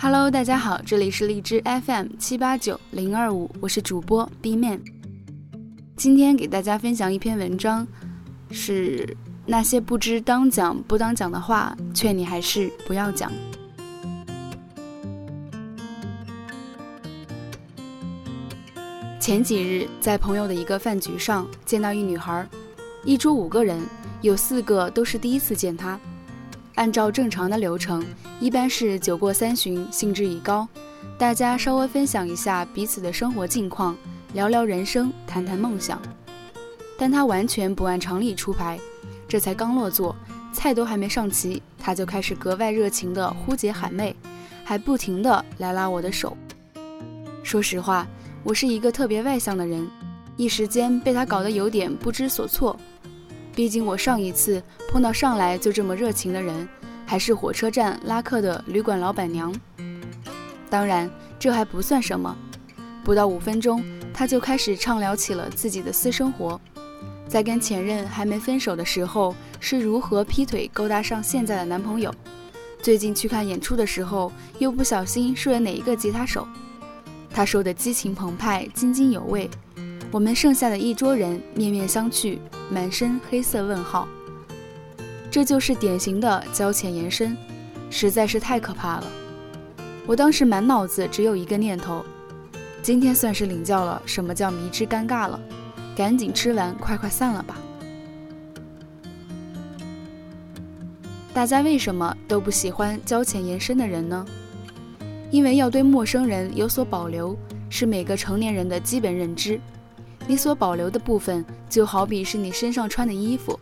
[0.00, 4.80] Hello，大家好，这里是荔枝 FM 七八九零二五，我是主播 B Man。
[5.96, 7.84] 今天给大家分享一篇文章，
[8.52, 13.32] 是那些不知当讲不当讲的话，劝你还是不要讲。
[19.18, 22.48] 前几日在朋友的一个饭局上见到一女孩，
[23.04, 23.80] 一桌五个人，
[24.20, 25.98] 有四个都是第一次见她。
[26.78, 28.04] 按照正常的流程，
[28.38, 30.66] 一般是酒过三巡，兴致已高，
[31.18, 33.96] 大家稍微分享一下彼此的生活近况，
[34.32, 36.00] 聊聊人生，谈谈梦想。
[36.96, 38.78] 但他完全不按常理出牌，
[39.26, 40.14] 这才刚落座，
[40.52, 44.14] 菜都还没上齐，他就开始格外热情地呼姐喊妹，
[44.62, 46.36] 还不停地来拉我的手。
[47.42, 48.06] 说实话，
[48.44, 49.84] 我是一个特别外向的人，
[50.36, 52.78] 一时间被他搞得有点不知所措。
[53.58, 56.68] 毕竟我上一次碰到上来就这么热情的人，
[57.04, 59.52] 还是火车站拉客的旅馆老板娘。
[60.70, 61.10] 当然，
[61.40, 62.36] 这还不算什么，
[63.02, 63.82] 不到五分钟，
[64.14, 66.60] 他就开始畅聊起了自己的私生活，
[67.26, 72.14] 在跟前任还没分手的时候是如何劈腿勾搭上现在的男朋友，
[72.80, 76.46] 最近去看演出的时候又不小心睡了哪一个吉他手。
[77.28, 79.50] 他说的激情澎湃，津津有味。
[80.10, 82.38] 我们剩下的一桌人面面相觑，
[82.70, 84.08] 满身黑色问号。
[85.30, 87.36] 这就是典型的交浅言深，
[87.90, 89.04] 实在是太可怕了。
[90.06, 92.02] 我当时满脑子只有一个念头：
[92.80, 95.38] 今天算是领教了什么叫迷之尴尬了，
[95.94, 97.58] 赶紧吃完，快快散了吧。
[101.34, 104.24] 大家为什么都不喜欢交浅言深的人呢？
[105.30, 107.36] 因为要对陌生人有所保留，
[107.68, 109.60] 是每个成年人的基本认知。
[110.28, 113.58] 你所保留的部分，就好比是你身上穿的衣服。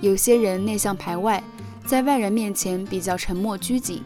[0.00, 1.40] 有些人内向排外，
[1.86, 4.02] 在外人面前比较沉默拘谨，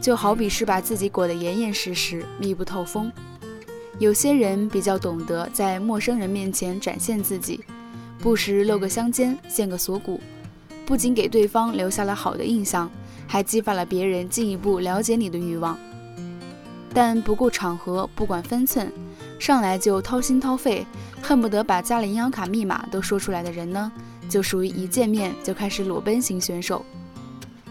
[0.00, 3.10] 就好比是把自己裹得严严实实，密不透风。
[4.00, 7.60] 有些人比较懂得在陌生人面前展现自己，
[8.18, 10.20] 不时露个香肩，献个锁骨，
[10.84, 12.90] 不仅给对方留下了好的印象，
[13.28, 15.78] 还激发了别人进一步了解你的欲望。
[16.92, 18.92] 但不顾场合，不管分寸。
[19.42, 20.86] 上来就掏心掏肺，
[21.20, 23.90] 恨不得把家里银行卡密码都说出来的人呢，
[24.28, 26.84] 就属于一见面就开始裸奔型选手。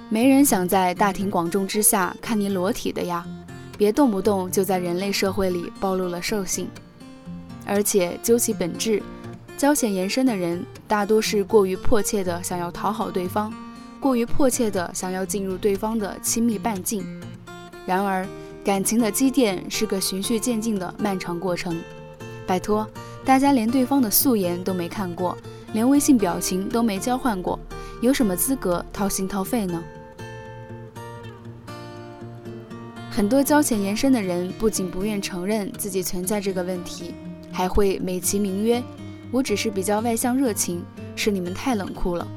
[0.10, 3.26] 没人想在大庭广众之下看你裸体的呀，
[3.78, 6.68] 别动不动就在人类社会里暴露了兽性。
[7.66, 9.02] 而且究其本质，
[9.56, 13.50] 交浅言深的人大多是过于迫切的想要讨好对方，
[13.98, 17.02] 过于迫切的想要进入对方的亲密半径。
[17.86, 18.28] 然而。
[18.64, 21.82] 感情的积淀是个循序渐进的漫长过程。
[22.46, 22.88] 拜托，
[23.26, 25.36] 大家连对方的素颜都没看过，
[25.74, 27.60] 连微信表情都没交换过，
[28.02, 29.84] 有什么资格掏心掏肺呢？
[33.10, 37.16] 很多交浅言深的人不仅不愿承认自己存在这个问题，
[37.52, 38.82] 还会美其名曰
[39.32, 40.84] ：“我只是比较外向热情，
[41.16, 42.28] 是你们太冷酷了。”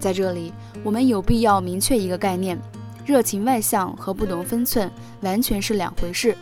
[0.00, 2.60] 在这里，我们有必要明确一个概念。
[3.08, 4.90] 热情外向和不懂分寸
[5.22, 6.36] 完全是两回事。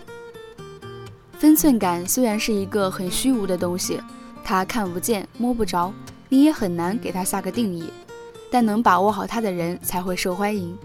[1.38, 4.00] 分寸感虽然是一个很虚无的东西，
[4.42, 5.94] 它看不见摸不着，
[6.28, 7.88] 你也很难给它下个定义。
[8.50, 10.76] 但能把握好它的人才会受欢迎。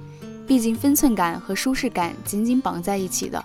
[0.46, 3.44] 毕竟分寸感和舒适感紧紧绑在一起的。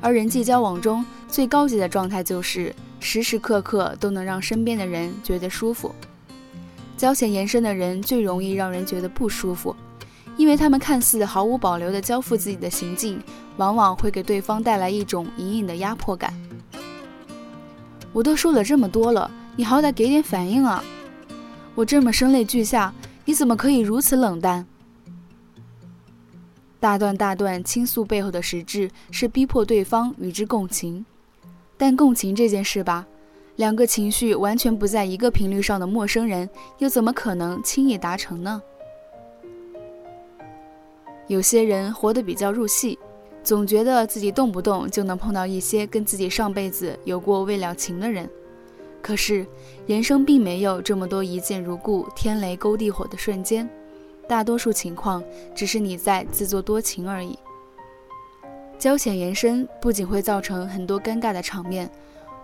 [0.00, 5.94] 而人际交往中最高级的状态就是时时刻刻都能让身边的人觉得舒服。
[6.96, 9.76] 交浅言深的人最容易让人觉得不舒服。
[10.36, 13.20] 因为他们看似毫无保留地交付自己的行径，
[13.56, 16.32] 往往会给对方带来一种隐隐的压迫感。
[18.12, 20.82] 我都说了这么多了，你好歹给点反应啊！
[21.74, 22.92] 我这么声泪俱下，
[23.24, 24.66] 你怎么可以如此冷淡？
[26.80, 31.06] 大段大段倾诉背后的实质是逼迫对方与之共情，
[31.78, 33.06] 但共情这件事吧，
[33.56, 38.60] 两个情绪完全不在一个频率上的陌生人，又怎么可能轻易达成呢？
[41.28, 42.98] 有些人活得比较入戏，
[43.42, 48.28] 总觉得自己动不动就能碰到一些跟自己上辈子有过未了情的人。
[49.00, 49.46] 可是，
[49.86, 53.68] 人生并没有这么多一见如故、天雷勾地火的瞬间，
[54.28, 55.22] 大多数情况
[55.54, 57.36] 只是你在自作多情而已。
[58.78, 61.90] 交浅言深不仅会造成很多尴尬的场面，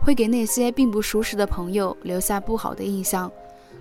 [0.01, 3.31] 会给那些并不熟识的朋友留下不好的印象，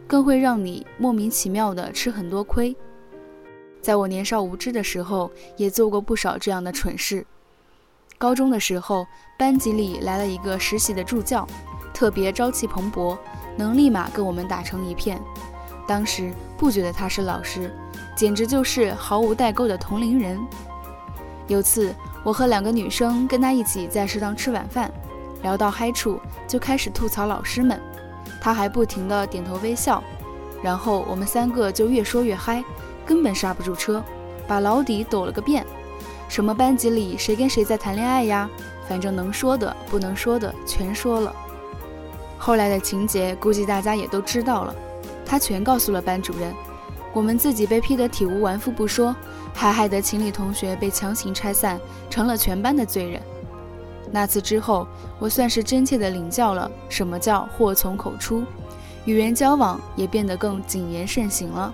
[0.05, 2.75] 更会让你莫名其妙的吃很多亏。
[3.81, 7.25] 在我年少无知的时候，也做过不少这样的蠢事。
[8.17, 9.05] 高中的时候，
[9.37, 11.47] 班级里来了一个实习的助教，
[11.93, 13.17] 特别朝气蓬勃，
[13.55, 15.21] 能立马跟我们打成一片。
[15.87, 17.73] 当时不觉得他是老师，
[18.15, 20.39] 简直就是毫无代沟的同龄人。
[21.47, 24.91] 有次我和两个女生跟他一起在食堂吃晚饭，
[25.43, 27.79] 聊到嗨处就开始吐槽老师们，
[28.41, 30.03] 他还不停地点头微笑。
[30.61, 32.63] 然后我们三个就越说越嗨，
[33.07, 34.03] 根本刹不住车，
[34.45, 35.65] 把老底抖了个遍。
[36.27, 38.49] 什么班级里谁跟谁在谈恋爱呀？
[38.87, 41.33] 反正能说的、不能说的全说了。
[42.37, 44.75] 后来的情节估计大家也都知道了，
[45.25, 46.53] 他全告诉了班主任。
[47.13, 49.15] 我们自己被批得体无完肤不说，
[49.53, 51.79] 还害得情理同学被强行拆散，
[52.09, 53.21] 成了全班的罪人。
[54.11, 54.87] 那次之后，
[55.17, 58.43] 我算是真切地领教了什么叫祸从口出，
[59.05, 61.73] 与人交往也变得更谨言慎行了。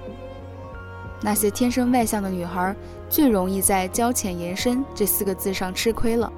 [1.23, 2.75] 那些天生外向的女孩，
[3.09, 6.31] 最容易在“交浅言深”这四个字上吃亏了。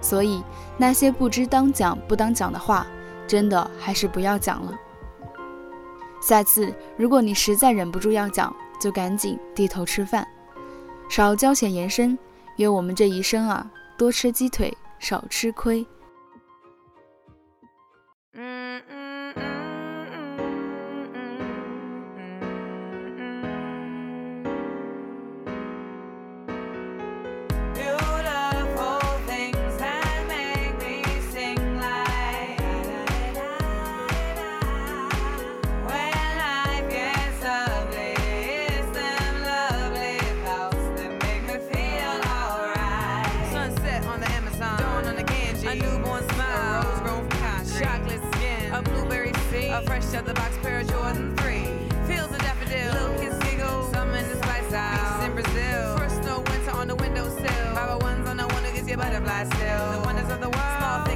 [0.00, 0.42] 所以，
[0.78, 2.86] 那些不知当讲不当讲的话，
[3.26, 4.72] 真的还是不要讲了。
[6.22, 10.26] 下次如果你实在忍不住要讲，就赶紧低头吃饭，
[11.10, 12.18] 少交浅言深。
[12.56, 15.86] 愿我们这一生啊，多吃鸡腿，少吃亏。
[49.84, 51.62] Fresh out the box pair of Jordan 3.
[52.06, 52.92] Feels a daffodil.
[52.92, 53.92] Little kids giggle.
[53.92, 54.64] Some in the spice.
[54.64, 55.96] Beaches in Brazil.
[55.96, 57.74] First snow winter on the windowsill.
[57.76, 59.92] 501s on the one who gives you butterfly still.
[59.92, 61.13] The wonders of the world.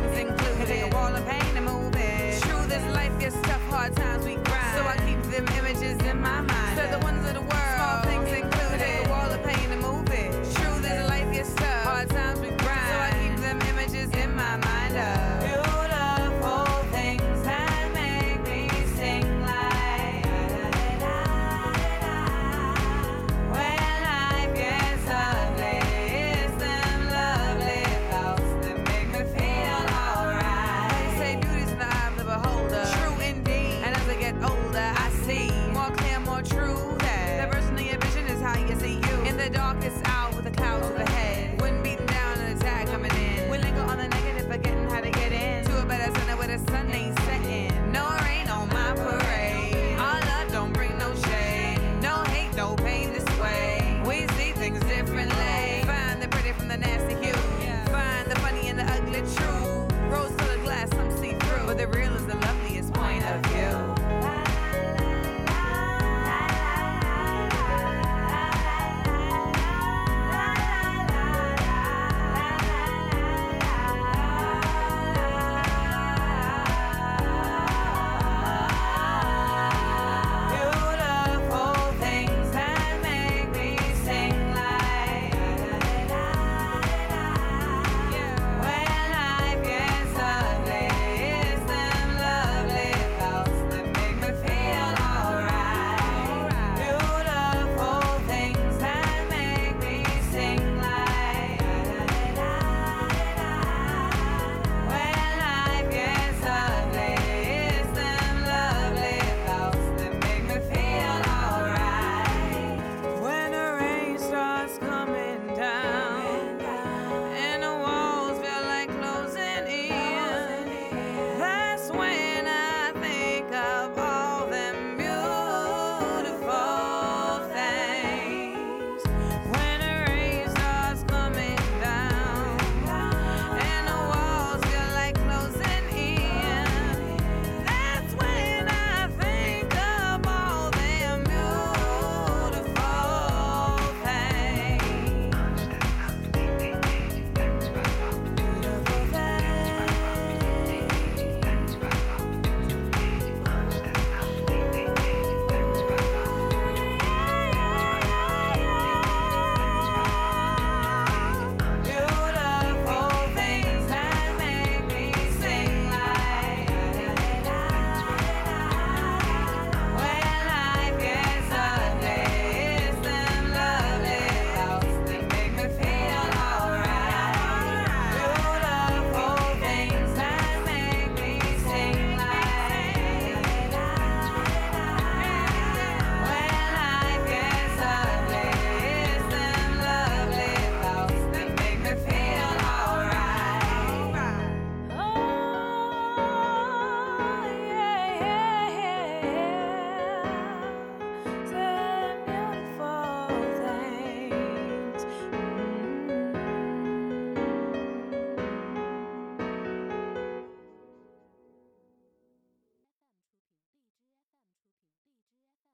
[39.49, 40.08] the darkest.